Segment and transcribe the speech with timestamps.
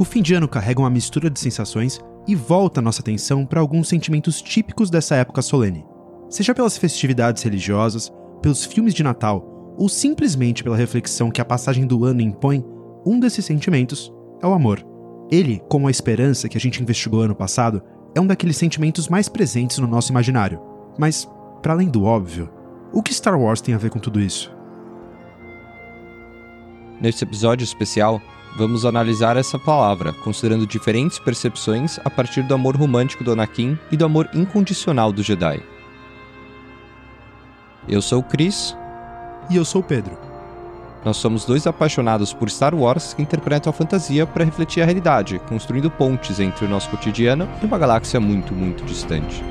[0.00, 3.86] O fim de ano carrega uma mistura de sensações e volta nossa atenção para alguns
[3.86, 5.84] sentimentos típicos dessa época solene.
[6.30, 8.10] Seja pelas festividades religiosas,
[8.40, 12.64] pelos filmes de Natal ou simplesmente pela reflexão que a passagem do ano impõe,
[13.04, 14.10] um desses sentimentos
[14.42, 14.82] é o amor.
[15.30, 17.82] Ele, como a esperança que a gente investigou ano passado,
[18.14, 20.62] é um daqueles sentimentos mais presentes no nosso imaginário.
[20.98, 21.28] Mas,
[21.60, 22.48] para além do óbvio,
[22.90, 24.50] o que Star Wars tem a ver com tudo isso?
[26.98, 28.18] Nesse episódio especial,
[28.56, 33.96] vamos analisar essa palavra, considerando diferentes percepções a partir do amor romântico do Anakin e
[33.96, 35.62] do amor incondicional do Jedi.
[37.88, 38.76] Eu sou o Chris.
[39.48, 40.16] E eu sou o Pedro.
[41.04, 45.40] Nós somos dois apaixonados por Star Wars que interpretam a fantasia para refletir a realidade,
[45.48, 49.42] construindo pontes entre o nosso cotidiano e uma galáxia muito, muito distante.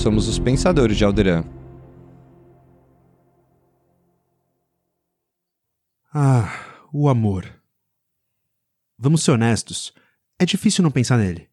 [0.00, 1.44] Somos os pensadores de Alderan.
[6.10, 6.48] Ah,
[6.90, 7.44] o amor.
[8.98, 9.92] Vamos ser honestos,
[10.38, 11.50] é difícil não pensar nele.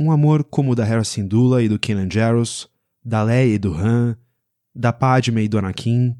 [0.00, 2.66] Um amor como o da Hera Syndulla e do Kanan Jarrus,
[3.04, 4.16] da Leia e do Han,
[4.74, 6.18] da Padme e do Anakin.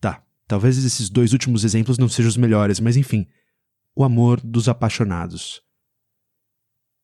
[0.00, 3.26] Tá, talvez esses dois últimos exemplos não sejam os melhores, mas enfim,
[3.96, 5.60] o amor dos apaixonados.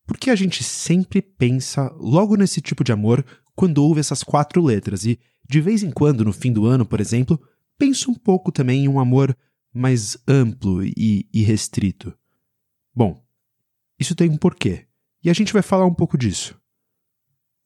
[0.07, 4.63] Por que a gente sempre pensa logo nesse tipo de amor quando ouve essas quatro
[4.63, 5.19] letras e,
[5.49, 7.41] de vez em quando, no fim do ano, por exemplo,
[7.77, 9.37] penso um pouco também em um amor
[9.75, 12.17] mais amplo e irrestrito.
[12.95, 13.21] Bom,
[13.99, 14.87] isso tem um porquê,
[15.25, 16.57] e a gente vai falar um pouco disso.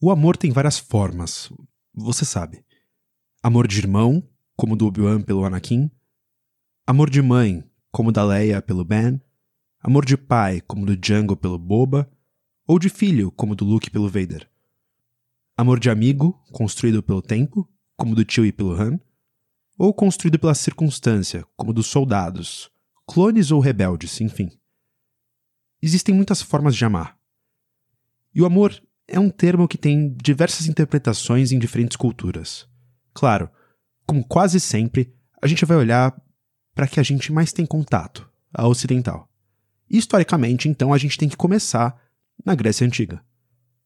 [0.00, 1.52] O amor tem várias formas,
[1.92, 2.64] você sabe.
[3.42, 5.91] Amor de irmão, como do Obi-Wan pelo Anakin.
[6.86, 9.20] Amor de mãe, como da Leia pelo Ben.
[9.80, 12.11] Amor de pai, como do Django pelo Boba.
[12.66, 14.49] Ou de filho, como do Luke pelo Vader.
[15.61, 18.98] Amor de amigo, construído pelo tempo, como do tio e pelo Han,
[19.77, 22.71] ou construído pela circunstância, como dos soldados,
[23.07, 24.48] clones ou rebeldes, enfim.
[25.83, 27.15] Existem muitas formas de amar.
[28.35, 32.67] E o amor é um termo que tem diversas interpretações em diferentes culturas.
[33.13, 33.51] Claro,
[34.07, 36.19] como quase sempre, a gente vai olhar
[36.75, 39.31] para que a gente mais tem contato, a ocidental.
[39.91, 42.01] Historicamente, então, a gente tem que começar
[42.47, 43.23] na Grécia Antiga.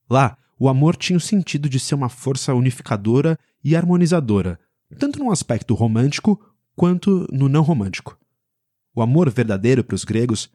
[0.08, 4.58] Lá, o amor tinha o sentido de ser uma força unificadora e harmonizadora,
[4.98, 6.40] tanto no aspecto romântico
[6.74, 8.18] quanto no não romântico.
[8.94, 10.50] O amor verdadeiro para os gregos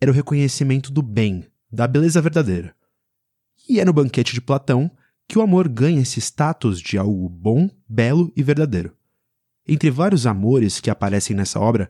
[0.00, 2.74] era o reconhecimento do bem, da beleza verdadeira.
[3.68, 4.90] E é no banquete de Platão
[5.28, 8.96] que o amor ganha esse status de algo bom, belo e verdadeiro.
[9.64, 11.88] Entre vários amores que aparecem nessa obra,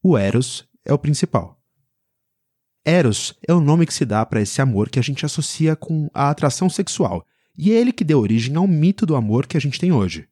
[0.00, 1.60] o Eros é o principal.
[2.84, 6.10] Eros é o nome que se dá para esse amor que a gente associa com
[6.12, 7.24] a atração sexual,
[7.56, 10.28] e é ele que deu origem ao mito do amor que a gente tem hoje.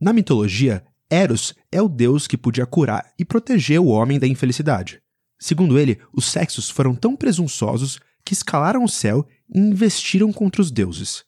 [0.00, 5.00] Na mitologia, Eros é o deus que podia curar e proteger o homem da infelicidade.
[5.38, 10.70] Segundo ele, os sexos foram tão presunçosos que escalaram o céu e investiram contra os
[10.70, 11.24] deuses.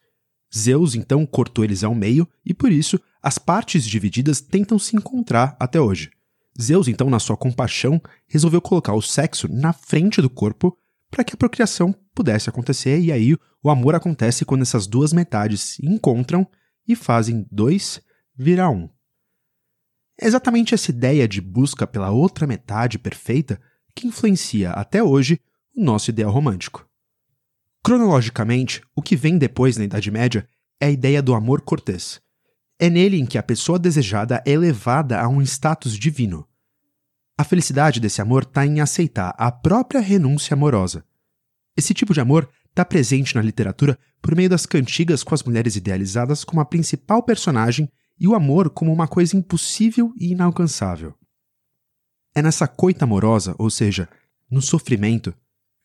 [0.56, 5.56] Zeus então cortou eles ao meio e por isso as partes divididas tentam se encontrar
[5.60, 6.10] até hoje.
[6.60, 10.76] Zeus, então, na sua compaixão, resolveu colocar o sexo na frente do corpo
[11.10, 15.60] para que a procriação pudesse acontecer, e aí o amor acontece quando essas duas metades
[15.60, 16.46] se encontram
[16.86, 18.00] e fazem dois
[18.36, 18.88] virar um.
[20.20, 23.60] É exatamente essa ideia de busca pela outra metade perfeita
[23.94, 25.40] que influencia até hoje
[25.76, 26.88] o nosso ideal romântico.
[27.82, 30.48] Cronologicamente, o que vem depois na Idade Média
[30.80, 32.20] é a ideia do amor cortês,
[32.84, 36.46] é nele em que a pessoa desejada é elevada a um status divino.
[37.34, 41.02] A felicidade desse amor está em aceitar a própria renúncia amorosa.
[41.74, 45.76] Esse tipo de amor está presente na literatura por meio das cantigas com as mulheres
[45.76, 47.90] idealizadas como a principal personagem
[48.20, 51.14] e o amor como uma coisa impossível e inalcançável.
[52.34, 54.10] É nessa coita amorosa, ou seja,
[54.50, 55.34] no sofrimento,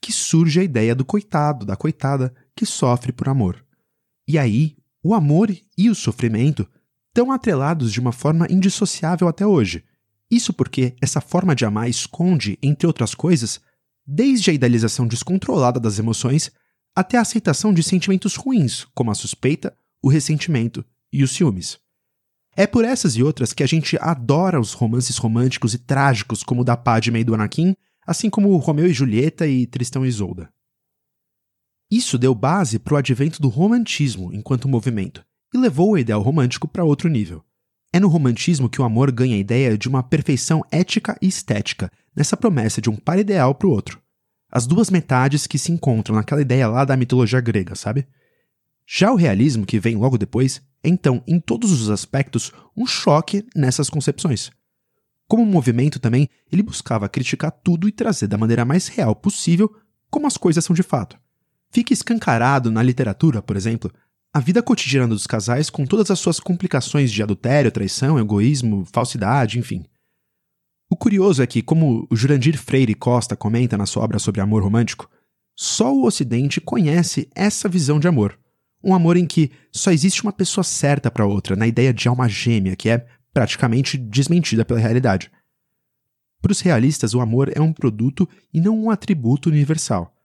[0.01, 3.65] que surge a ideia do coitado, da coitada que sofre por amor.
[4.27, 6.67] E aí, o amor e o sofrimento
[7.19, 9.83] tão atrelados de uma forma indissociável até hoje.
[10.31, 13.59] Isso porque essa forma de amar esconde, entre outras coisas,
[14.07, 16.49] desde a idealização descontrolada das emoções
[16.95, 21.77] até a aceitação de sentimentos ruins, como a suspeita, o ressentimento e os ciúmes.
[22.55, 26.61] É por essas e outras que a gente adora os romances românticos e trágicos como
[26.61, 27.75] o da Padme e do Anakin,
[28.07, 30.49] assim como Romeu e Julieta e Tristão e Isolda.
[31.91, 36.67] Isso deu base para o advento do romantismo enquanto movimento, e levou o ideal romântico
[36.67, 37.43] para outro nível.
[37.91, 41.91] É no romantismo que o amor ganha a ideia de uma perfeição ética e estética,
[42.15, 43.99] nessa promessa de um par ideal para o outro.
[44.51, 48.07] As duas metades que se encontram naquela ideia lá da mitologia grega, sabe?
[48.87, 53.45] Já o realismo, que vem logo depois, é então, em todos os aspectos, um choque
[53.55, 54.51] nessas concepções.
[55.27, 59.71] Como movimento também, ele buscava criticar tudo e trazer da maneira mais real possível
[60.09, 61.19] como as coisas são de fato.
[61.71, 63.91] Fica escancarado na literatura, por exemplo,
[64.33, 69.57] a vida cotidiana dos casais com todas as suas complicações de adultério, traição, egoísmo, falsidade,
[69.57, 69.85] enfim.
[70.89, 74.63] O curioso é que, como o Jurandir Freire Costa comenta na sua obra sobre amor
[74.63, 75.09] romântico,
[75.55, 78.39] só o Ocidente conhece essa visão de amor.
[78.83, 82.29] Um amor em que só existe uma pessoa certa para outra, na ideia de alma
[82.29, 85.31] gêmea, que é praticamente desmentida pela realidade.
[86.41, 90.15] Para os realistas, o amor é um produto e não um atributo universal.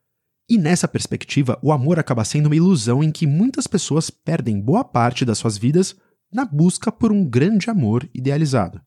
[0.49, 4.85] E nessa perspectiva, o amor acaba sendo uma ilusão em que muitas pessoas perdem boa
[4.85, 5.96] parte das suas vidas
[6.31, 8.81] na busca por um grande amor idealizado.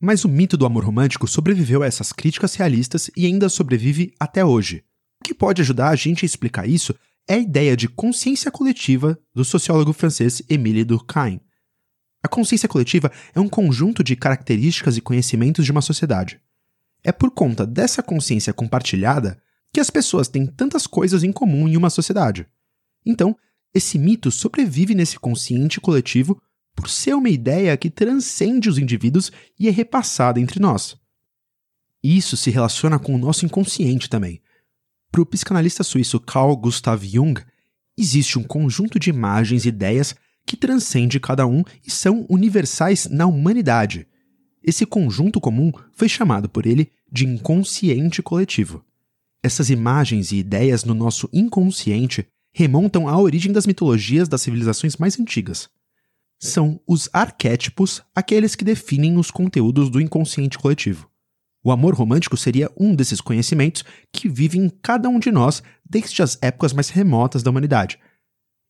[0.00, 4.44] Mas o mito do amor romântico sobreviveu a essas críticas realistas e ainda sobrevive até
[4.44, 4.84] hoje.
[5.20, 6.94] O que pode ajudar a gente a explicar isso
[7.26, 11.40] é a ideia de consciência coletiva do sociólogo francês Émile Durkheim.
[12.22, 16.40] A consciência coletiva é um conjunto de características e conhecimentos de uma sociedade.
[17.02, 19.40] É por conta dessa consciência compartilhada
[19.72, 22.46] que as pessoas têm tantas coisas em comum em uma sociedade.
[23.04, 23.36] Então,
[23.74, 26.40] esse mito sobrevive nesse consciente coletivo
[26.74, 30.96] por ser uma ideia que transcende os indivíduos e é repassada entre nós.
[32.02, 34.40] Isso se relaciona com o nosso inconsciente também.
[35.10, 37.42] Para o psicanalista suíço Carl Gustav Jung,
[37.96, 40.14] existe um conjunto de imagens e ideias
[40.46, 44.06] que transcende cada um e são universais na humanidade.
[44.62, 48.84] Esse conjunto comum foi chamado por ele de inconsciente coletivo.
[49.42, 55.18] Essas imagens e ideias no nosso inconsciente remontam à origem das mitologias das civilizações mais
[55.18, 55.68] antigas.
[56.40, 61.08] São os arquétipos aqueles que definem os conteúdos do inconsciente coletivo.
[61.62, 66.22] O amor romântico seria um desses conhecimentos que vive em cada um de nós desde
[66.22, 67.98] as épocas mais remotas da humanidade.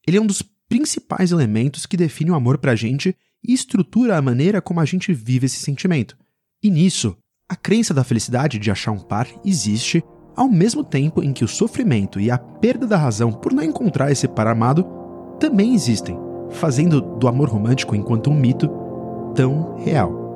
[0.07, 4.23] Ele é um dos principais elementos que definem o amor pra gente e estrutura a
[4.23, 6.17] maneira como a gente vive esse sentimento.
[6.63, 7.17] E nisso,
[7.49, 10.03] a crença da felicidade de achar um par existe,
[10.39, 14.13] ao mesmo tempo em que o sofrimento e a perda da razão por não encontrar
[14.13, 14.87] esse par amado
[15.41, 16.17] também existem,
[16.51, 18.71] fazendo do amor romântico enquanto um mito
[19.35, 20.29] tão real.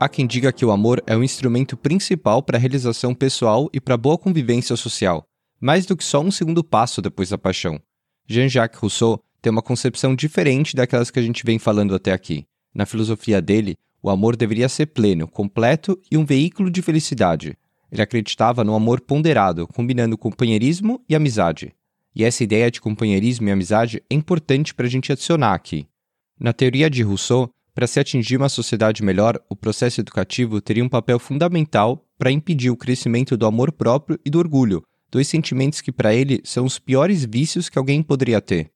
[0.00, 3.78] Há quem diga que o amor é o instrumento principal para a realização pessoal e
[3.78, 5.24] para a boa convivência social,
[5.60, 7.78] mais do que só um segundo passo depois da paixão.
[8.26, 12.46] Jean-Jacques Rousseau tem uma concepção diferente daquelas que a gente vem falando até aqui.
[12.74, 17.56] Na filosofia dele, o amor deveria ser pleno, completo e um veículo de felicidade.
[17.90, 21.72] Ele acreditava no amor ponderado, combinando companheirismo e amizade.
[22.14, 25.86] E essa ideia de companheirismo e amizade é importante para a gente adicionar aqui.
[26.38, 30.88] Na teoria de Rousseau, para se atingir uma sociedade melhor, o processo educativo teria um
[30.88, 35.92] papel fundamental para impedir o crescimento do amor próprio e do orgulho, dois sentimentos que
[35.92, 38.70] para ele são os piores vícios que alguém poderia ter.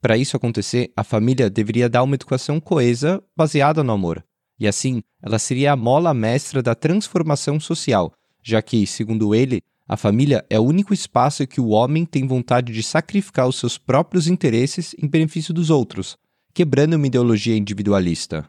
[0.00, 4.24] Para isso acontecer, a família deveria dar uma educação coesa, baseada no amor,
[4.58, 8.12] e assim ela seria a mola mestra da transformação social,
[8.42, 12.72] já que, segundo ele, a família é o único espaço que o homem tem vontade
[12.72, 16.16] de sacrificar os seus próprios interesses em benefício dos outros,
[16.54, 18.48] quebrando uma ideologia individualista.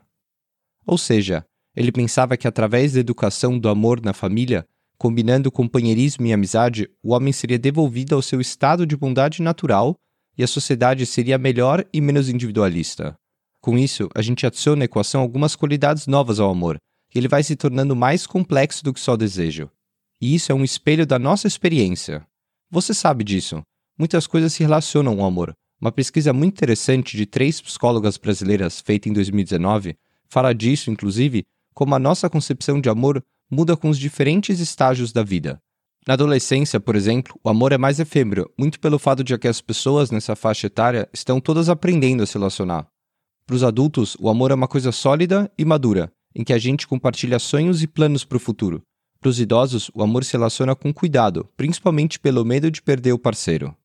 [0.86, 1.46] Ou seja,
[1.76, 7.14] ele pensava que através da educação do amor na família, combinando companheirismo e amizade, o
[7.14, 9.96] homem seria devolvido ao seu estado de bondade natural
[10.40, 13.14] e a sociedade seria melhor e menos individualista.
[13.62, 16.78] Com isso, a gente adiciona à equação algumas qualidades novas ao amor,
[17.14, 19.70] e ele vai se tornando mais complexo do que só desejo.
[20.22, 22.26] E isso é um espelho da nossa experiência.
[22.72, 23.62] Você sabe disso.
[23.98, 29.10] Muitas coisas se relacionam ao amor, uma pesquisa muito interessante de três psicólogas brasileiras, feita
[29.10, 29.98] em 2019,
[30.30, 35.22] fala disso, inclusive, como a nossa concepção de amor muda com os diferentes estágios da
[35.22, 35.62] vida.
[36.10, 39.62] Na adolescência, por exemplo, o amor é mais efêmero, muito pelo fato de que as
[39.62, 42.88] pessoas nessa faixa etária estão todas aprendendo a se relacionar.
[43.46, 46.88] Para os adultos, o amor é uma coisa sólida e madura, em que a gente
[46.88, 48.82] compartilha sonhos e planos para o futuro.
[49.22, 53.20] Para os idosos, o amor se relaciona com cuidado, principalmente pelo medo de perder o
[53.20, 53.76] parceiro.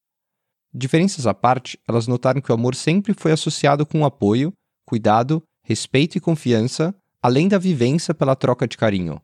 [0.72, 4.50] Diferenças à parte, elas notaram que o amor sempre foi associado com apoio,
[4.86, 9.20] cuidado, respeito e confiança, além da vivência pela troca de carinho.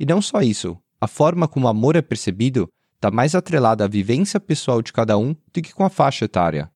[0.00, 3.88] E não só isso, a forma como o amor é percebido está mais atrelada à
[3.88, 6.70] vivência pessoal de cada um do que com a faixa etária.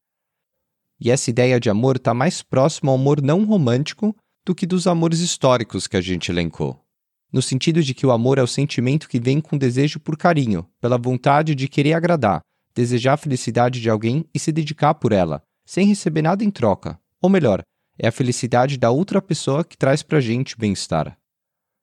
[0.99, 4.87] E essa ideia de amor está mais próximo ao amor não romântico do que dos
[4.87, 6.83] amores históricos que a gente elencou.
[7.31, 10.67] No sentido de que o amor é o sentimento que vem com desejo por carinho,
[10.81, 12.41] pela vontade de querer agradar,
[12.75, 16.99] desejar a felicidade de alguém e se dedicar por ela, sem receber nada em troca.
[17.21, 17.63] Ou melhor,
[17.99, 21.19] é a felicidade da outra pessoa que traz pra gente bem-estar.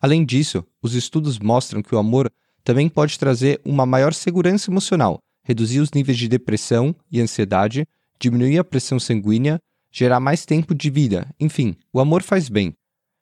[0.01, 2.31] Além disso, os estudos mostram que o amor
[2.63, 7.87] também pode trazer uma maior segurança emocional, reduzir os níveis de depressão e ansiedade,
[8.19, 9.59] diminuir a pressão sanguínea,
[9.91, 12.73] gerar mais tempo de vida, enfim, o amor faz bem.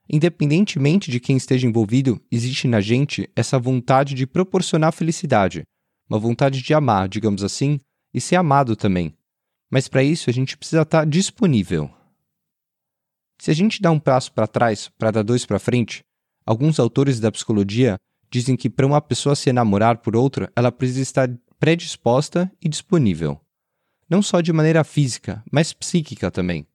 [0.09, 5.63] Independentemente de quem esteja envolvido, existe na gente essa vontade de proporcionar felicidade,
[6.09, 7.79] uma vontade de amar, digamos assim,
[8.13, 9.13] e ser amado também.
[9.69, 11.91] Mas para isso a gente precisa estar tá disponível.
[13.37, 16.03] Se a gente dá um passo para trás para dar dois para frente,
[16.49, 21.03] alguns autores da psicologia dizem que para uma pessoa se enamorar por outra, ela precisa
[21.03, 21.29] estar
[21.59, 23.39] predisposta e disponível.
[24.09, 26.65] Não só de maneira física, mas psíquica também.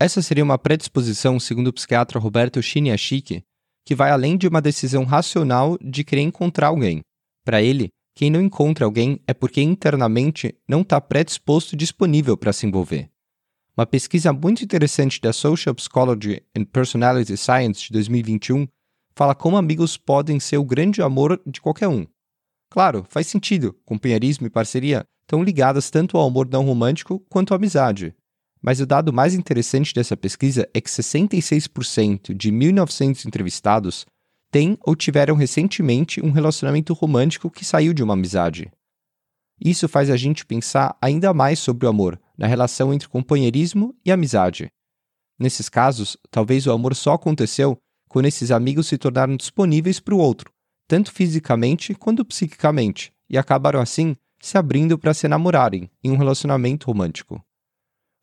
[0.00, 3.44] Essa seria uma predisposição, segundo o psiquiatra Roberto Chiniachiki,
[3.84, 7.02] que vai além de uma decisão racional de querer encontrar alguém.
[7.44, 12.54] Para ele, quem não encontra alguém é porque internamente não está predisposto e disponível para
[12.54, 13.10] se envolver.
[13.76, 18.66] Uma pesquisa muito interessante da Social Psychology and Personality Science de 2021
[19.16, 22.06] fala como amigos podem ser o grande amor de qualquer um.
[22.70, 27.56] Claro, faz sentido, companheirismo e parceria estão ligadas tanto ao amor não romântico quanto à
[27.56, 28.14] amizade.
[28.60, 34.06] Mas o dado mais interessante dessa pesquisa é que 66% de 1.900 entrevistados
[34.50, 38.70] têm ou tiveram recentemente um relacionamento romântico que saiu de uma amizade.
[39.62, 44.10] Isso faz a gente pensar ainda mais sobre o amor, na relação entre companheirismo e
[44.10, 44.68] amizade.
[45.38, 47.78] Nesses casos, talvez o amor só aconteceu
[48.14, 50.48] quando esses amigos se tornaram disponíveis para o outro,
[50.86, 56.86] tanto fisicamente quanto psiquicamente, e acabaram assim se abrindo para se namorarem em um relacionamento
[56.86, 57.44] romântico.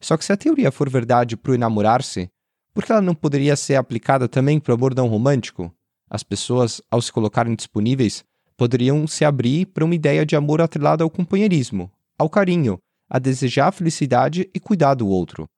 [0.02, 2.30] Só que se a teoria for verdade para o enamorar-se,
[2.74, 5.70] por que ela não poderia ser aplicada também para o amor não romântico?
[6.10, 8.24] As pessoas, ao se colocarem disponíveis,
[8.56, 12.80] poderiam se abrir para uma ideia de amor atrelada ao companheirismo, ao carinho,
[13.10, 15.50] a desejar a felicidade e cuidar do outro.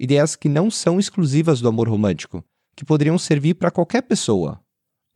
[0.00, 2.42] Ideias que não são exclusivas do amor romântico,
[2.78, 4.60] que poderiam servir para qualquer pessoa.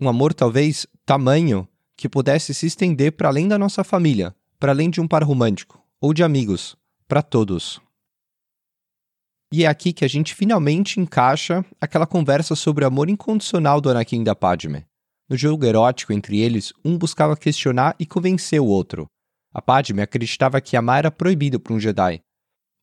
[0.00, 4.90] Um amor, talvez, tamanho, que pudesse se estender para além da nossa família, para além
[4.90, 6.76] de um par romântico, ou de amigos,
[7.06, 7.80] para todos.
[9.52, 13.88] E é aqui que a gente finalmente encaixa aquela conversa sobre o amor incondicional do
[13.88, 14.84] Anakin da Padme.
[15.28, 19.06] No jogo erótico entre eles, um buscava questionar e convencer o outro.
[19.54, 22.20] A Padme acreditava que amar era proibido para um Jedi.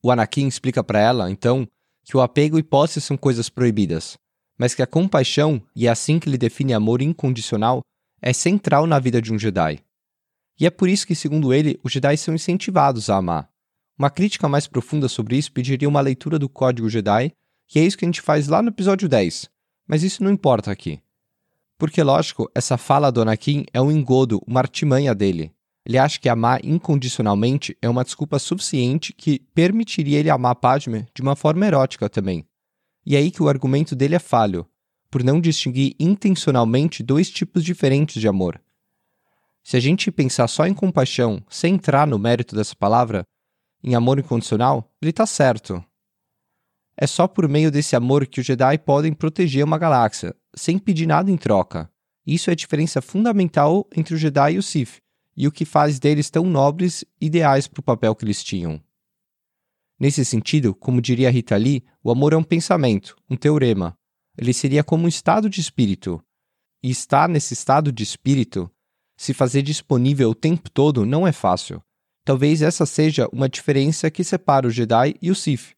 [0.01, 1.67] O Anakin explica para ela, então,
[2.05, 4.17] que o apego e posse são coisas proibidas,
[4.59, 7.79] mas que a compaixão, e é assim que ele define amor incondicional,
[8.21, 9.79] é central na vida de um Jedi.
[10.59, 13.49] E é por isso que, segundo ele, os Jedi são incentivados a amar.
[13.97, 17.31] Uma crítica mais profunda sobre isso pediria uma leitura do Código Jedi,
[17.73, 19.49] e é isso que a gente faz lá no episódio 10.
[19.87, 21.01] Mas isso não importa aqui.
[21.77, 25.53] Porque, lógico, essa fala do Anakin é um engodo, uma artimanha dele.
[25.85, 31.21] Ele acha que amar incondicionalmente é uma desculpa suficiente que permitiria ele amar Padme de
[31.21, 32.45] uma forma erótica também.
[33.05, 34.67] E é aí que o argumento dele é falho,
[35.09, 38.61] por não distinguir intencionalmente dois tipos diferentes de amor.
[39.63, 43.23] Se a gente pensar só em compaixão, sem entrar no mérito dessa palavra,
[43.83, 45.83] em amor incondicional, ele está certo.
[46.97, 51.05] É só por meio desse amor que os Jedi podem proteger uma galáxia, sem pedir
[51.05, 51.89] nada em troca.
[52.25, 54.97] Isso é a diferença fundamental entre o Jedi e o Sith,
[55.35, 58.81] e o que faz deles tão nobres ideais para o papel que eles tinham.
[59.99, 63.93] Nesse sentido, como diria Rita Lee, o amor é um pensamento, um teorema.
[64.37, 66.23] Ele seria como um estado de espírito.
[66.81, 68.71] E estar nesse estado de espírito,
[69.17, 71.81] se fazer disponível o tempo todo, não é fácil.
[72.23, 75.73] Talvez essa seja uma diferença que separa o Jedi e o Sith.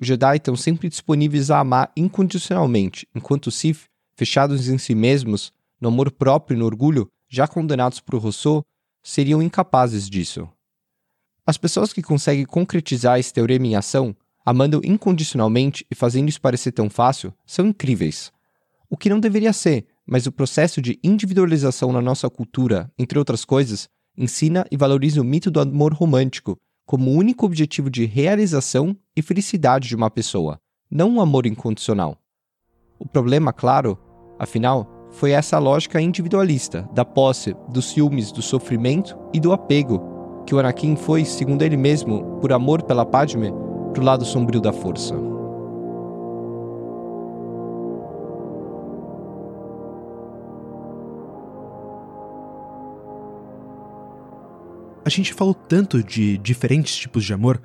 [0.00, 5.52] Os Jedi estão sempre disponíveis a amar incondicionalmente, enquanto os Sith, fechados em si mesmos,
[5.80, 8.62] no amor próprio e no orgulho, já condenados por Rousseau,
[9.02, 10.48] seriam incapazes disso.
[11.46, 16.72] As pessoas que conseguem concretizar esse teorema em ação, amando incondicionalmente e fazendo isso parecer
[16.72, 18.32] tão fácil, são incríveis.
[18.88, 23.44] O que não deveria ser, mas o processo de individualização na nossa cultura, entre outras
[23.44, 28.96] coisas, ensina e valoriza o mito do amor romântico como o único objetivo de realização
[29.14, 30.58] e felicidade de uma pessoa,
[30.90, 32.18] não um amor incondicional.
[32.98, 33.98] O problema, claro,
[34.38, 40.13] afinal, foi essa lógica individualista da posse, dos ciúmes, do sofrimento e do apego
[40.46, 43.52] que Anakin foi, segundo ele mesmo, por amor pela Padme,
[43.92, 45.14] para o lado sombrio da força.
[55.04, 57.60] A gente falou tanto de diferentes tipos de amor,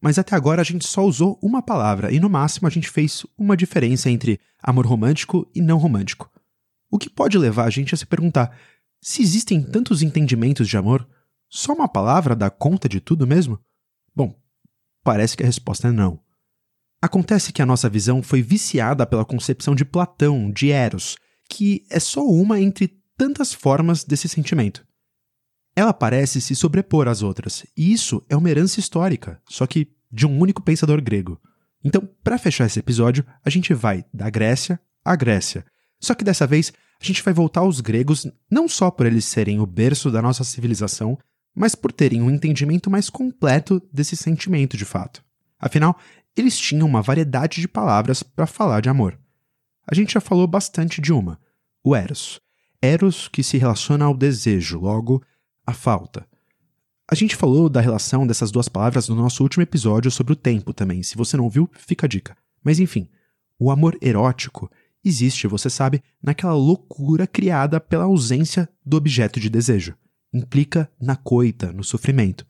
[0.00, 3.26] mas até agora a gente só usou uma palavra e no máximo a gente fez
[3.36, 6.30] uma diferença entre amor romântico e não romântico.
[6.88, 8.56] O que pode levar a gente a se perguntar:
[9.00, 11.04] se existem tantos entendimentos de amor,
[11.54, 13.60] só uma palavra dá conta de tudo mesmo?
[14.12, 14.36] Bom,
[15.04, 16.18] parece que a resposta é não.
[17.00, 21.16] Acontece que a nossa visão foi viciada pela concepção de Platão, de Eros,
[21.48, 24.84] que é só uma entre tantas formas desse sentimento.
[25.76, 30.26] Ela parece se sobrepor às outras, e isso é uma herança histórica, só que de
[30.26, 31.40] um único pensador grego.
[31.84, 35.64] Então, para fechar esse episódio, a gente vai da Grécia à Grécia.
[36.00, 39.60] Só que dessa vez, a gente vai voltar aos gregos não só por eles serem
[39.60, 41.16] o berço da nossa civilização,
[41.54, 45.24] mas por terem um entendimento mais completo desse sentimento de fato.
[45.58, 45.98] Afinal,
[46.36, 49.18] eles tinham uma variedade de palavras para falar de amor.
[49.86, 51.38] A gente já falou bastante de uma,
[51.82, 52.40] o Eros.
[52.82, 55.22] Eros que se relaciona ao desejo, logo,
[55.66, 56.26] a falta.
[57.10, 60.72] A gente falou da relação dessas duas palavras no nosso último episódio sobre o tempo
[60.72, 61.02] também.
[61.02, 62.36] Se você não viu, fica a dica.
[62.62, 63.08] Mas enfim,
[63.58, 64.70] o amor erótico
[65.04, 69.94] existe, você sabe, naquela loucura criada pela ausência do objeto de desejo.
[70.34, 72.44] Implica na coita, no sofrimento.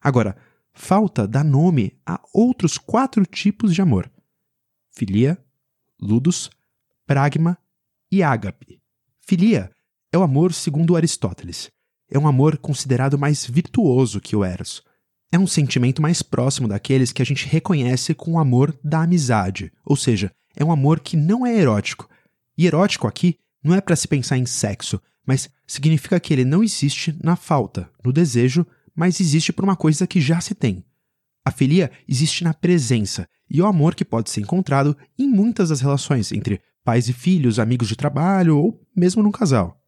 [0.00, 0.34] Agora,
[0.72, 4.10] falta dá nome a outros quatro tipos de amor:
[4.90, 5.36] filia,
[6.00, 6.50] ludus,
[7.06, 7.58] pragma
[8.10, 8.80] e ágape.
[9.20, 9.70] Filia
[10.10, 11.70] é o amor segundo Aristóteles.
[12.10, 14.82] É um amor considerado mais virtuoso que o Eros.
[15.30, 19.70] É um sentimento mais próximo daqueles que a gente reconhece com o amor da amizade,
[19.84, 22.08] ou seja, é um amor que não é erótico.
[22.56, 23.38] E erótico aqui
[23.68, 27.90] não é para se pensar em sexo, mas significa que ele não existe na falta,
[28.02, 30.82] no desejo, mas existe por uma coisa que já se tem.
[31.44, 35.68] A filia existe na presença, e é o amor que pode ser encontrado em muitas
[35.68, 39.78] das relações entre pais e filhos, amigos de trabalho ou mesmo num casal.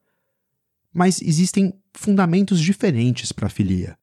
[0.93, 3.97] Mas existem fundamentos diferentes para a filia.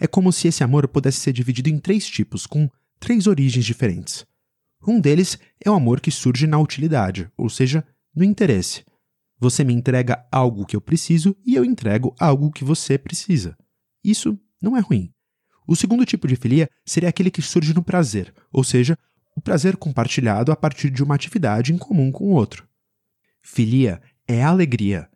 [0.00, 2.68] É como se esse amor pudesse ser dividido em três tipos, com
[2.98, 4.26] três origens diferentes.
[4.84, 7.84] Um deles é o amor que surge na utilidade, ou seja,
[8.14, 8.82] no interesse.
[9.40, 13.56] Você me entrega algo que eu preciso e eu entrego algo que você precisa.
[14.04, 15.12] Isso não é ruim.
[15.66, 18.98] O segundo tipo de filia seria aquele que surge no prazer, ou seja,
[19.34, 22.68] o prazer compartilhado a partir de uma atividade em comum com o outro.
[23.42, 25.08] Filia é alegria,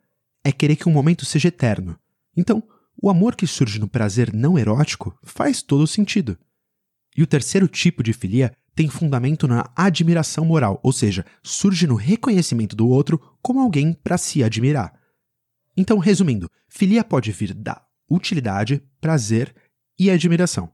[0.43, 1.99] é querer que um momento seja eterno.
[2.35, 2.63] Então,
[3.01, 6.37] o amor que surge no prazer não erótico faz todo sentido.
[7.15, 11.95] E o terceiro tipo de filia tem fundamento na admiração moral, ou seja, surge no
[11.95, 14.93] reconhecimento do outro como alguém para se admirar.
[15.77, 19.55] Então, resumindo, filia pode vir da utilidade, prazer
[19.97, 20.69] e admiração.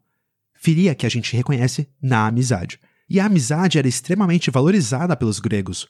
[0.53, 2.79] Filia que a gente reconhece na amizade.
[3.09, 5.87] E a amizade era extremamente valorizada pelos gregos.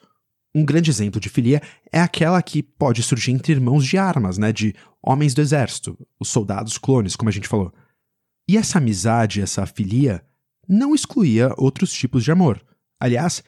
[0.53, 4.51] Um grande exemplo de filia é aquela que pode surgir entre irmãos de armas, né,
[4.51, 7.73] de homens do exército, os soldados clones, como a gente falou.
[8.47, 10.21] E essa amizade, essa filia,
[10.71, 12.65] não excluía outros tipos de amor.
[12.97, 13.43] Aliás,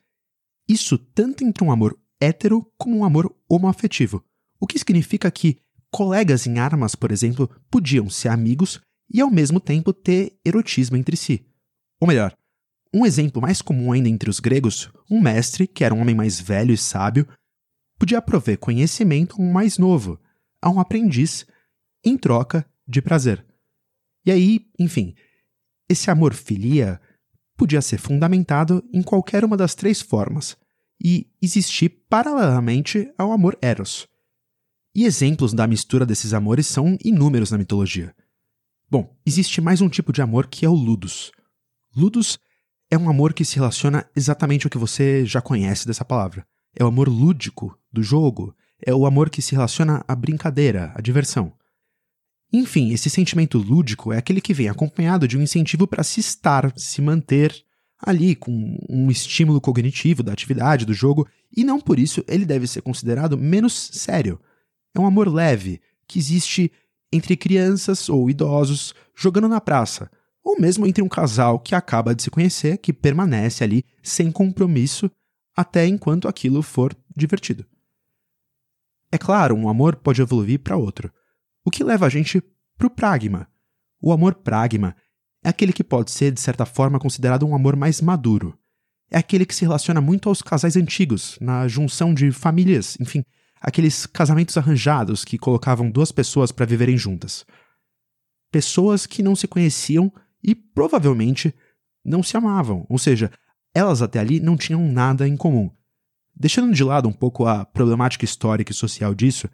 [0.68, 4.22] isso tanto entre um amor hétero como um amor homoafetivo,
[4.60, 5.58] o que significa que
[5.90, 11.16] colegas em armas, por exemplo, podiam ser amigos e ao mesmo tempo ter erotismo entre
[11.16, 11.46] si.
[11.98, 12.36] Ou melhor,
[12.94, 16.42] um exemplo mais comum ainda entre os gregos, um mestre, que era um homem mais
[16.42, 17.26] velho e sábio,
[17.98, 20.20] podia prover conhecimento a um mais novo,
[20.62, 21.46] a um aprendiz,
[22.04, 23.46] em troca de prazer.
[24.26, 25.16] E aí, enfim,
[25.88, 27.00] esse amor filia
[27.64, 30.58] podia ser fundamentado em qualquer uma das três formas
[31.02, 34.06] e existir paralelamente ao amor eros.
[34.94, 38.14] E exemplos da mistura desses amores são inúmeros na mitologia.
[38.92, 41.32] Bom, existe mais um tipo de amor que é o ludus.
[41.96, 42.38] Ludus
[42.92, 46.46] é um amor que se relaciona exatamente ao que você já conhece dessa palavra.
[46.76, 48.54] É o amor lúdico do jogo,
[48.86, 51.54] é o amor que se relaciona à brincadeira, à diversão.
[52.56, 56.72] Enfim, esse sentimento lúdico é aquele que vem acompanhado de um incentivo para se estar,
[56.78, 57.52] se manter
[58.00, 62.68] ali com um estímulo cognitivo da atividade do jogo, e não por isso ele deve
[62.68, 64.40] ser considerado menos sério.
[64.94, 66.72] É um amor leve que existe
[67.12, 70.12] entre crianças ou idosos jogando na praça,
[70.44, 75.10] ou mesmo entre um casal que acaba de se conhecer, que permanece ali sem compromisso
[75.56, 77.66] até enquanto aquilo for divertido.
[79.12, 81.12] É claro, um amor pode evoluir para outro,
[81.66, 82.42] o que leva a gente
[82.78, 83.48] para o pragma.
[84.02, 84.96] O amor pragma
[85.44, 88.58] é aquele que pode ser, de certa forma, considerado um amor mais maduro.
[89.12, 93.24] É aquele que se relaciona muito aos casais antigos, na junção de famílias, enfim,
[93.62, 97.46] aqueles casamentos arranjados que colocavam duas pessoas para viverem juntas.
[98.52, 100.12] Pessoas que não se conheciam
[100.44, 101.54] e provavelmente
[102.04, 103.32] não se amavam, ou seja,
[103.74, 105.72] elas até ali não tinham nada em comum.
[106.36, 109.50] Deixando de lado um pouco a problemática histórica e social disso,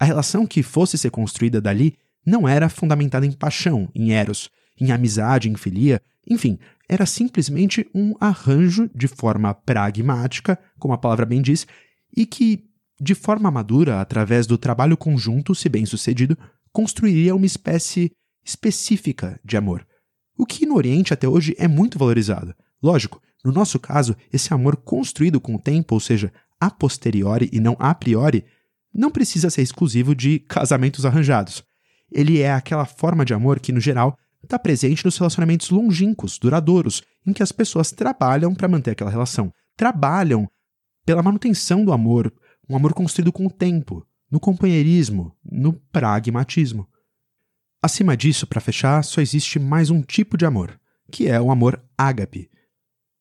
[0.00, 4.90] a relação que fosse ser construída dali não era fundamentada em paixão, em eros, em
[4.90, 6.58] amizade, em filia, enfim,
[6.88, 11.66] era simplesmente um arranjo de forma pragmática, como a palavra bem diz,
[12.16, 12.64] e que,
[12.98, 16.36] de forma madura, através do trabalho conjunto, se bem sucedido,
[16.72, 18.10] construiria uma espécie
[18.42, 19.86] específica de amor,
[20.36, 22.54] o que no Oriente até hoje é muito valorizado.
[22.82, 27.58] Lógico, No nosso caso, esse amor construído com o tempo, ou seja, a posteriori e
[27.58, 28.44] não a priori,
[28.92, 31.62] não precisa ser exclusivo de casamentos arranjados.
[32.10, 37.02] Ele é aquela forma de amor que, no geral, está presente nos relacionamentos longínquos, duradouros,
[37.26, 39.52] em que as pessoas trabalham para manter aquela relação.
[39.76, 40.48] Trabalham
[41.06, 42.32] pela manutenção do amor,
[42.68, 46.88] um amor construído com o tempo, no companheirismo, no pragmatismo.
[47.82, 50.78] Acima disso, para fechar, só existe mais um tipo de amor,
[51.10, 52.50] que é o amor ágape.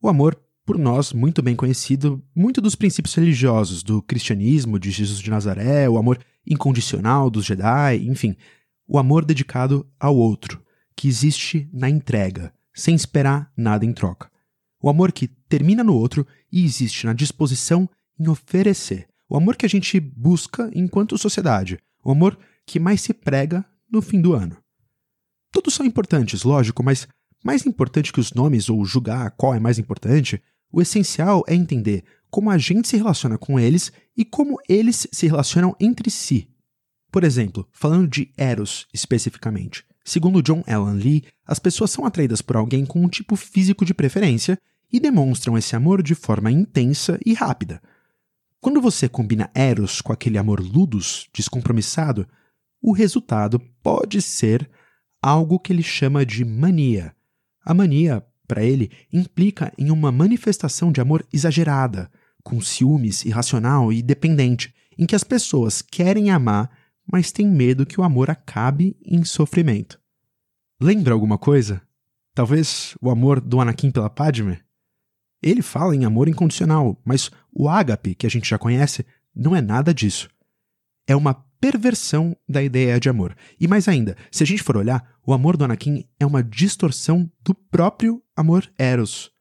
[0.02, 5.18] O amor, por nós, muito bem conhecido, muito dos princípios religiosos do cristianismo, de Jesus
[5.18, 8.36] de Nazaré, o amor incondicional dos Jedi, enfim,
[8.88, 10.64] o amor dedicado ao outro,
[10.96, 14.30] que existe na entrega, sem esperar nada em troca.
[14.80, 19.08] O amor que termina no outro e existe na disposição em oferecer.
[19.28, 21.80] O amor que a gente busca enquanto sociedade.
[22.06, 24.56] O amor que mais se prega no fim do ano.
[25.52, 27.08] Todos são importantes, lógico, mas
[27.44, 30.40] mais importante que os nomes ou julgar qual é mais importante,
[30.72, 35.28] o essencial é entender como a gente se relaciona com eles e como eles se
[35.28, 36.50] relacionam entre si.
[37.12, 42.56] Por exemplo, falando de Eros especificamente, segundo John Allen Lee, as pessoas são atraídas por
[42.56, 44.58] alguém com um tipo físico de preferência
[44.92, 47.82] e demonstram esse amor de forma intensa e rápida.
[48.62, 52.28] Quando você combina Eros com aquele amor ludus, descompromissado,
[52.82, 54.70] o resultado pode ser
[55.22, 57.16] algo que ele chama de mania.
[57.64, 62.12] A mania, para ele, implica em uma manifestação de amor exagerada,
[62.44, 66.72] com ciúmes irracional e dependente, em que as pessoas querem amar,
[67.06, 70.02] mas têm medo que o amor acabe em sofrimento.
[70.82, 71.80] Lembra alguma coisa?
[72.34, 74.60] Talvez o amor do Anakin pela Padme?
[75.44, 79.62] Ele fala em amor incondicional, mas o ágape, que a gente já conhece, não é
[79.62, 80.28] nada disso.
[81.08, 83.36] É uma perversão da ideia de amor.
[83.60, 87.30] E mais ainda, se a gente for olhar, o amor do Anakin é uma distorção
[87.44, 89.32] do próprio amor Eros.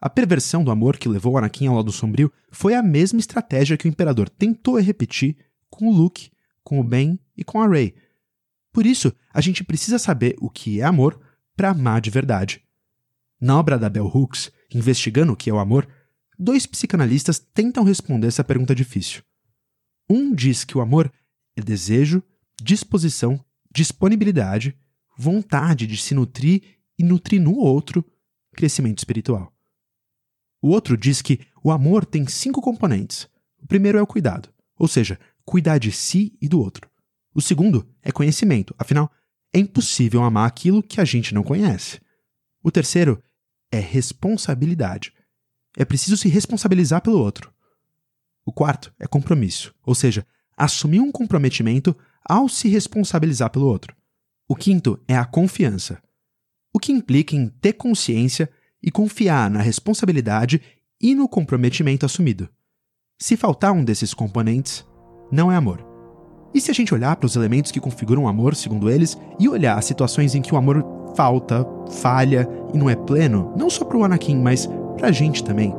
[0.00, 3.86] A perversão do amor que levou Anakin ao lado sombrio foi a mesma estratégia que
[3.86, 5.36] o imperador tentou repetir
[5.68, 6.30] com o Luke,
[6.64, 7.94] com o Ben e com a Rey.
[8.72, 11.20] Por isso, a gente precisa saber o que é amor
[11.56, 12.62] para amar de verdade.
[13.40, 15.86] Na obra da Bell Hooks, investigando o que é o amor,
[16.38, 19.22] dois psicanalistas tentam responder essa pergunta difícil.
[20.08, 21.12] Um diz que o amor
[21.60, 22.22] é desejo,
[22.60, 23.42] disposição,
[23.72, 24.76] disponibilidade,
[25.16, 26.62] vontade de se nutrir
[26.98, 28.04] e nutrir no outro
[28.52, 29.52] crescimento espiritual.
[30.60, 33.28] O outro diz que o amor tem cinco componentes.
[33.58, 36.90] O primeiro é o cuidado, ou seja, cuidar de si e do outro.
[37.34, 39.10] O segundo é conhecimento, afinal,
[39.52, 42.00] é impossível amar aquilo que a gente não conhece.
[42.62, 43.22] O terceiro
[43.70, 45.12] é responsabilidade.
[45.76, 47.52] É preciso se responsabilizar pelo outro.
[48.44, 50.26] O quarto é compromisso, ou seja,
[50.60, 53.96] assumir um comprometimento ao se responsabilizar pelo outro.
[54.46, 56.02] O quinto é a confiança,
[56.72, 58.48] o que implica em ter consciência
[58.82, 60.60] e confiar na responsabilidade
[61.00, 62.48] e no comprometimento assumido.
[63.18, 64.86] Se faltar um desses componentes,
[65.32, 65.86] não é amor.
[66.52, 69.48] E se a gente olhar para os elementos que configuram o amor, segundo eles, e
[69.48, 71.66] olhar as situações em que o amor falta,
[72.02, 75.74] falha e não é pleno, não só para o Anakin, mas para a gente também,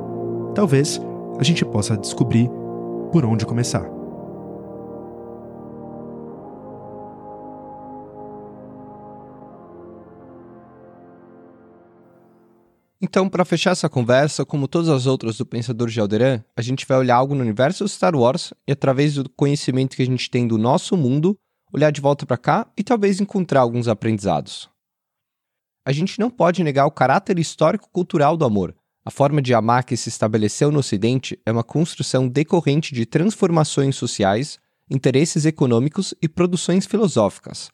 [0.56, 1.00] talvez
[1.38, 2.50] a gente possa descobrir
[3.12, 4.01] por onde começar.
[13.04, 16.86] Então, para fechar essa conversa, como todas as outras do Pensador de Alderan, a gente
[16.86, 20.48] vai olhar algo no universo Star Wars e, através do conhecimento que a gente tem
[20.48, 21.36] do nosso mundo,
[21.74, 24.70] olhar de volta para cá e talvez encontrar alguns aprendizados.
[25.84, 28.76] A gente não pode negar o caráter histórico-cultural do amor.
[29.04, 33.96] A forma de amar que se estabeleceu no Ocidente é uma construção decorrente de transformações
[33.96, 37.72] sociais, interesses econômicos e produções filosóficas.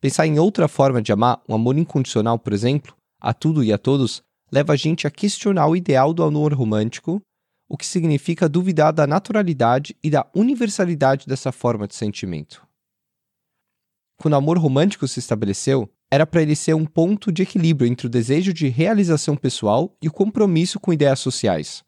[0.00, 3.76] Pensar em outra forma de amar, um amor incondicional, por exemplo, a tudo e a
[3.76, 7.22] todos, leva a gente a questionar o ideal do amor romântico,
[7.68, 12.66] o que significa duvidar da naturalidade e da universalidade dessa forma de sentimento.
[14.18, 18.08] Quando o amor romântico se estabeleceu, era para ele ser um ponto de equilíbrio entre
[18.08, 21.84] o desejo de realização pessoal e o compromisso com ideias sociais.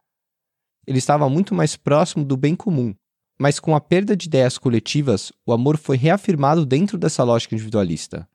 [0.87, 2.95] Ele estava muito mais próximo do bem comum,
[3.39, 8.29] mas com a perda de ideias coletivas, o amor foi reafirmado dentro dessa lógica individualista.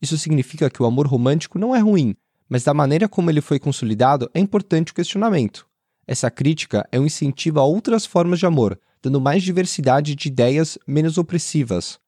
[0.00, 2.16] Isso significa que o amor romântico não é ruim,
[2.52, 5.66] mas da maneira como ele foi consolidado é importante o questionamento.
[6.06, 10.76] Essa crítica é um incentivo a outras formas de amor, dando mais diversidade de ideias
[10.86, 11.98] menos opressivas.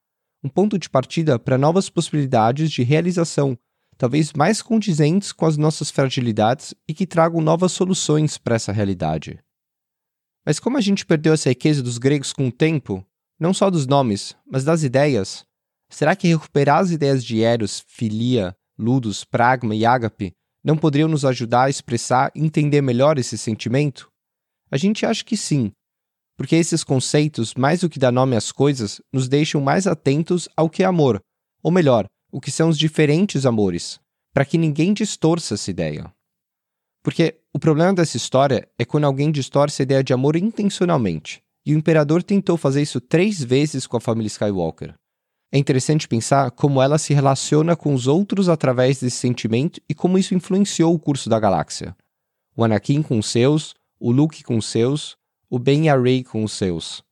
[0.42, 3.56] Um ponto de partida para novas possibilidades de realização,
[3.96, 9.42] talvez mais condizentes com as nossas fragilidades e que tragam novas soluções para essa realidade.
[10.44, 13.02] Mas como a gente perdeu essa riqueza dos gregos com o tempo,
[13.40, 15.46] não só dos nomes, mas das ideias,
[15.88, 20.32] será que recuperar as ideias de Eros, filia, Ludus, Pragma e Ágape
[20.62, 24.08] não poderiam nos ajudar a expressar e entender melhor esse sentimento?
[24.70, 25.70] A gente acha que sim,
[26.36, 30.68] porque esses conceitos, mais do que dar nome às coisas, nos deixam mais atentos ao
[30.68, 31.20] que é amor,
[31.62, 34.00] ou melhor, o que são os diferentes amores,
[34.32, 36.12] para que ninguém distorça essa ideia.
[37.02, 41.74] Porque o problema dessa história é quando alguém distorce a ideia de amor intencionalmente, e
[41.74, 44.94] o imperador tentou fazer isso três vezes com a família Skywalker.
[45.54, 50.18] É interessante pensar como ela se relaciona com os outros através desse sentimento e como
[50.18, 51.96] isso influenciou o curso da galáxia.
[52.56, 55.16] O Anakin com os seus, o Luke com os seus,
[55.48, 57.04] o Ben e a Rey com os seus.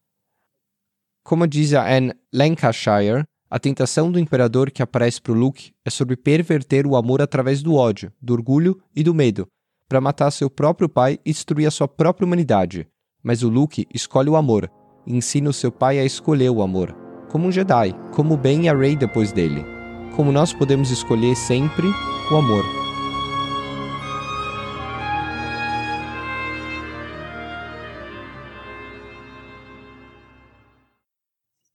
[1.22, 5.90] Como diz a Anne Lancashire, a tentação do imperador que aparece para o Luke é
[5.90, 9.46] sobre perverter o amor através do ódio, do orgulho e do medo,
[9.88, 12.88] para matar seu próprio pai e destruir a sua própria humanidade.
[13.22, 14.68] Mas o Luke escolhe o amor
[15.07, 17.01] e ensina o seu pai a escolher o amor,
[17.33, 19.64] como um Jedi, como Ben e a Rey depois dele.
[20.14, 21.87] Como nós podemos escolher sempre
[22.31, 22.62] o amor.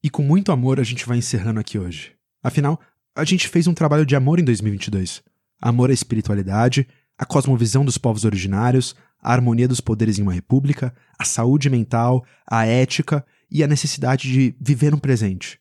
[0.00, 2.12] E com muito amor a gente vai encerrando aqui hoje.
[2.40, 2.80] Afinal,
[3.16, 5.24] a gente fez um trabalho de amor em 2022.
[5.60, 6.86] Amor à espiritualidade,
[7.18, 12.24] à cosmovisão dos povos originários, à harmonia dos poderes em uma república, à saúde mental,
[12.48, 15.58] à ética e à necessidade de viver no presente.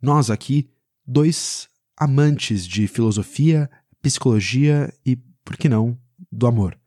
[0.00, 0.70] Nós aqui,
[1.06, 3.70] dois amantes de filosofia,
[4.02, 5.98] psicologia e, por que não,
[6.30, 6.78] do amor.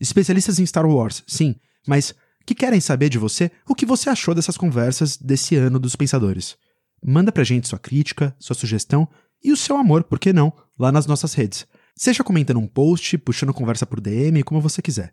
[0.00, 2.14] Especialistas em Star Wars, sim, mas
[2.46, 6.56] que querem saber de você o que você achou dessas conversas desse ano dos pensadores.
[7.04, 9.08] Manda pra gente sua crítica, sua sugestão
[9.42, 11.66] e o seu amor, por que não, lá nas nossas redes.
[11.96, 15.12] Seja comentando um post, puxando conversa por DM, como você quiser.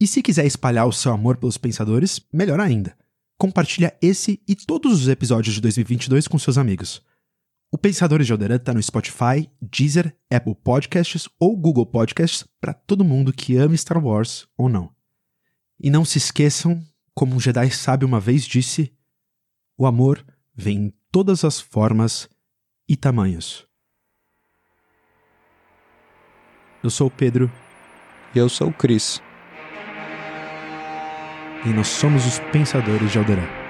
[0.00, 2.96] E se quiser espalhar o seu amor pelos pensadores, melhor ainda.
[3.38, 7.02] Compartilha esse e todos os episódios de 2022 com seus amigos.
[7.70, 13.04] O Pensadores de Alderan está no Spotify, Deezer, Apple Podcasts ou Google Podcasts para todo
[13.04, 14.94] mundo que ama Star Wars ou não.
[15.78, 16.82] E não se esqueçam,
[17.14, 18.92] como um Jedi sábio uma vez disse,
[19.76, 22.28] o amor vem em todas as formas
[22.88, 23.66] e tamanhos.
[26.82, 27.50] Eu sou o Pedro.
[28.34, 29.20] E eu sou o Cris.
[31.64, 33.65] E nós somos os Pensadores de Alderaan.